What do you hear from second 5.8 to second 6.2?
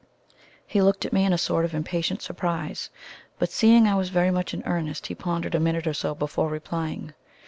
or so